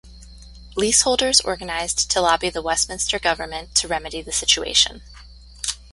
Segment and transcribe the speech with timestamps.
[0.75, 5.03] Leaseholders organised to lobby the Westminster government to remedy the situation.